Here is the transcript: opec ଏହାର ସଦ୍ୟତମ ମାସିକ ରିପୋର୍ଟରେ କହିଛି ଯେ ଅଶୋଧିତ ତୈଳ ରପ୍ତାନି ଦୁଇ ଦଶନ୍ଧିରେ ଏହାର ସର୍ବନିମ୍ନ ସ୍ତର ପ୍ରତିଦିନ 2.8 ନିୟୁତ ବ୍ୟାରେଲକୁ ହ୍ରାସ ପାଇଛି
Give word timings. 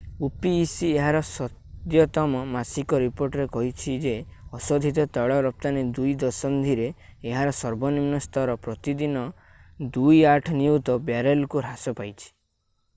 opec 0.25 0.71
ଏହାର 0.85 1.19
ସଦ୍ୟତମ 1.31 2.39
ମାସିକ 2.53 3.01
ରିପୋର୍ଟରେ 3.03 3.45
କହିଛି 3.57 3.93
ଯେ 4.05 4.13
ଅଶୋଧିତ 4.61 5.05
ତୈଳ 5.19 5.37
ରପ୍ତାନି 5.47 5.83
ଦୁଇ 5.99 6.15
ଦଶନ୍ଧିରେ 6.25 6.87
ଏହାର 7.33 7.53
ସର୍ବନିମ୍ନ 7.59 8.23
ସ୍ତର 8.29 8.57
ପ୍ରତିଦିନ 8.69 9.27
2.8 10.01 10.53
ନିୟୁତ 10.65 10.97
ବ୍ୟାରେଲକୁ 11.13 11.65
ହ୍ରାସ 11.67 11.95
ପାଇଛି 12.03 12.33